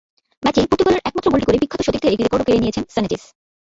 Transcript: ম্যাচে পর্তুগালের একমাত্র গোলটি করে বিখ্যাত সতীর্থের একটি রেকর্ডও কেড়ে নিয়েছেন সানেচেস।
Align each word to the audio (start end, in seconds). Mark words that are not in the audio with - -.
ম্যাচে 0.43 0.61
পর্তুগালের 0.69 1.05
একমাত্র 1.05 1.31
গোলটি 1.31 1.45
করে 1.47 1.61
বিখ্যাত 1.61 1.81
সতীর্থের 1.83 2.13
একটি 2.13 2.23
রেকর্ডও 2.23 2.47
কেড়ে 2.47 2.61
নিয়েছেন 2.63 2.83
সানেচেস। 2.95 3.23